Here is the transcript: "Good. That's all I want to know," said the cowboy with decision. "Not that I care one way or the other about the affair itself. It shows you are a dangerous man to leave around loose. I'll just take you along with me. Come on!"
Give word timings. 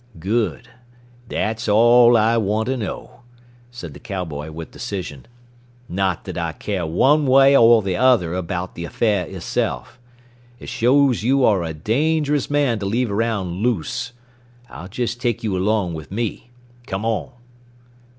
"Good. 0.17 0.67
That's 1.29 1.69
all 1.69 2.17
I 2.17 2.35
want 2.37 2.65
to 2.69 2.75
know," 2.75 3.19
said 3.69 3.93
the 3.93 3.99
cowboy 3.99 4.49
with 4.49 4.71
decision. 4.71 5.27
"Not 5.87 6.23
that 6.23 6.39
I 6.39 6.53
care 6.53 6.87
one 6.87 7.27
way 7.27 7.55
or 7.55 7.83
the 7.83 7.97
other 7.97 8.33
about 8.33 8.73
the 8.73 8.83
affair 8.85 9.27
itself. 9.27 9.99
It 10.57 10.69
shows 10.69 11.21
you 11.21 11.45
are 11.45 11.61
a 11.61 11.75
dangerous 11.75 12.49
man 12.49 12.79
to 12.79 12.87
leave 12.87 13.11
around 13.11 13.57
loose. 13.61 14.13
I'll 14.71 14.87
just 14.87 15.21
take 15.21 15.43
you 15.43 15.55
along 15.55 15.93
with 15.93 16.09
me. 16.11 16.49
Come 16.87 17.05
on!" 17.05 17.33